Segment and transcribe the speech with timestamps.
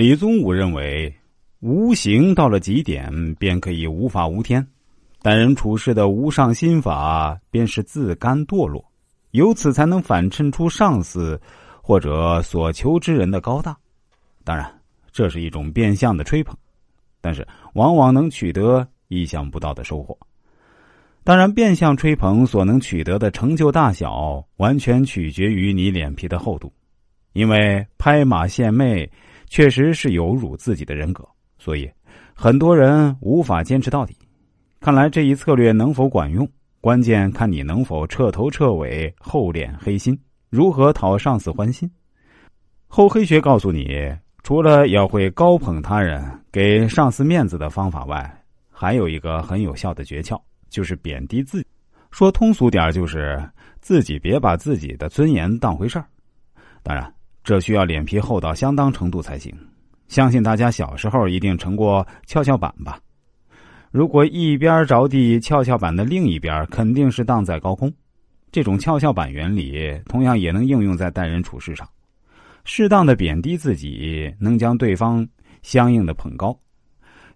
[0.00, 1.14] 李宗武认为，
[1.58, 4.62] 无形到了极点，便可以无法无天；
[5.20, 8.82] 待人处事的无上心法，便是自甘堕落，
[9.32, 11.38] 由此才能反衬出上司
[11.82, 13.76] 或者所求之人的高大。
[14.42, 14.72] 当然，
[15.12, 16.56] 这是一种变相的吹捧，
[17.20, 20.16] 但是往往能取得意想不到的收获。
[21.24, 26.72] 当然，变相吹捧所能取得的成就大小，完全取决于你脸皮的厚度，
[27.34, 29.06] 因为拍马献媚。
[29.50, 31.28] 确实是有辱自己的人格，
[31.58, 31.90] 所以
[32.32, 34.16] 很多人无法坚持到底。
[34.78, 36.48] 看来这一策略能否管用，
[36.80, 40.16] 关键看你能否彻头彻尾厚脸黑心，
[40.50, 41.90] 如何讨上司欢心。
[42.86, 51.66] 厚黑学告诉你，除了要会高捧他人、给上司面子的方法外，还有一个很有效的诀窍，就是贬低自己。
[52.12, 53.42] 说通俗点，就是
[53.80, 56.06] 自己别把自己的尊严当回事儿。
[56.84, 57.12] 当然。
[57.42, 59.54] 这需要脸皮厚到相当程度才行。
[60.08, 62.98] 相信大家小时候一定乘过跷跷板吧？
[63.90, 67.92] 如果一边着地，跷跷板的另一边肯定是荡在高空。
[68.52, 71.88] 这种跷跷板原理同样也能应用在待人处事上。
[72.64, 75.26] 适当的贬低自己，能将对方
[75.62, 76.56] 相应的捧高。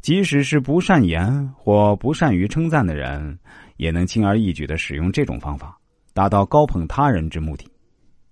[0.00, 3.38] 即使是不善言或不善于称赞的人，
[3.76, 5.78] 也能轻而易举的使用这种方法，
[6.12, 7.66] 达到高捧他人之目的。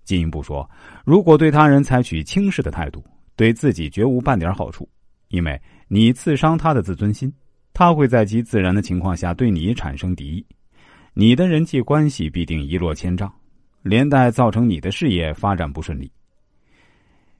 [0.03, 0.69] 进一步说，
[1.05, 3.03] 如果对他人采取轻视的态度，
[3.35, 4.87] 对自己绝无半点好处，
[5.29, 7.31] 因为你刺伤他的自尊心，
[7.73, 10.45] 他会在极自然的情况下对你产生敌意，
[11.13, 13.31] 你的人际关系必定一落千丈，
[13.81, 16.11] 连带造成你的事业发展不顺利。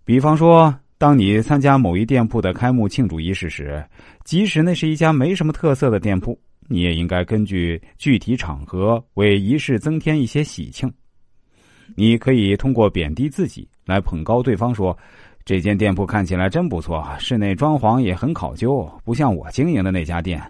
[0.03, 3.83] 比方说，当你参加某一店铺的开幕庆祝仪式时，
[4.23, 10.91] 即使那是一家没什么特色的店铺，你也应该根据具体场合为仪式增添一些喜庆。
[11.95, 14.97] 你可以通过贬低自己来捧高对方，说
[15.45, 20.41] ：“这间店铺看起来真不错，室内装潢也很考究，不像我经营的那家店，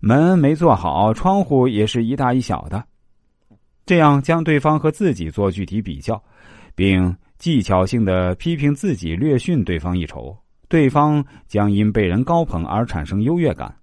[0.00, 2.84] 门没做好，窗户也是一大一小的。”
[3.86, 6.22] 这样将对方和自己做具体比较，
[6.74, 10.36] 并技巧性的批评自己，略逊对方一筹，
[10.68, 13.74] 对方将因被人高捧而产生优越感，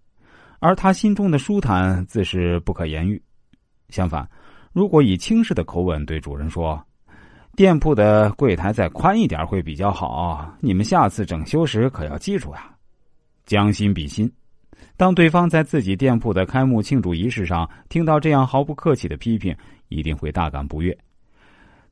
[0.59, 3.21] 而他心中的舒坦自是不可言喻。
[3.89, 4.25] 相反，
[4.71, 6.81] 如果以轻视的口吻对主人说，
[7.57, 12.71] 店铺的柜台再宽一点会比较好，你们下次整修时可要记住呀。
[13.47, 14.31] 将心比心，
[14.95, 19.57] 当对方在自己店铺的开幕庆祝仪式上听到这样毫不客气的批评，
[19.87, 20.95] 一定会大感不悦，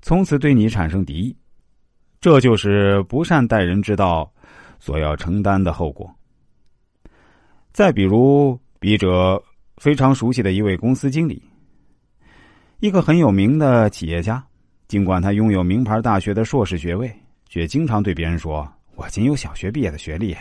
[0.03, 1.35] 从此对你产生敌意。
[2.21, 4.31] 这就是不善待人之道
[4.79, 6.07] 所要承担的后果。
[7.71, 9.41] 再比如，笔者
[9.77, 11.41] 非常熟悉的一位公司经理，
[12.81, 14.45] 一个很有名的企业家。
[14.87, 17.11] 尽管他拥有名牌大学的硕士学位，
[17.49, 20.35] 却经常对别人说：“我仅有小学毕业的学历。”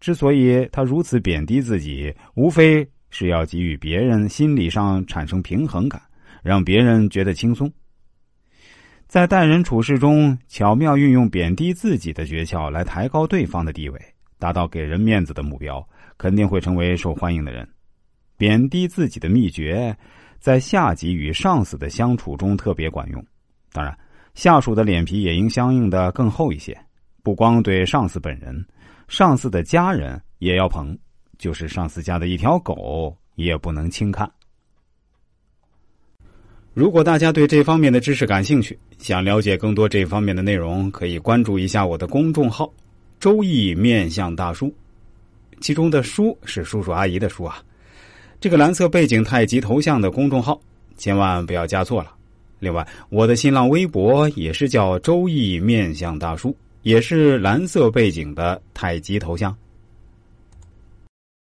[0.00, 6.00] 之所以他如此贬低自己，无非是要给予别人心理上产生平衡感，
[6.42, 7.72] 让别人觉得轻松。
[9.08, 13.98] 在待人处事中，巧妙运用贬低自己的诀窍来抬高对方的地位，
[14.38, 15.86] 达到给人面子的目标，
[16.18, 17.66] 肯定会成为受欢迎的人。
[18.36, 19.96] 贬低自己的秘诀，
[20.38, 23.24] 在下级与上司的相处中特别管用。
[23.76, 23.94] 当然，
[24.34, 26.74] 下属的脸皮也应相应的更厚一些，
[27.22, 28.64] 不光对上司本人，
[29.06, 30.96] 上司的家人也要捧，
[31.36, 34.30] 就是上司家的一条狗也不能轻看。
[36.72, 42.72] 如果大家对这方面的知识感兴趣，想了解更多这方面的内容，可以关注一下我的公众号
[43.20, 44.74] “周易面相大叔”，
[45.60, 47.62] 其中的“叔”是叔叔阿姨的“叔”啊。
[48.40, 50.58] 这个蓝色背景太极头像的公众号，
[50.96, 52.15] 千万不要加错了。
[52.58, 59.56] 另外，我的新浪微博也是叫“周易面相大叔”，也是蓝色背景的太极头像。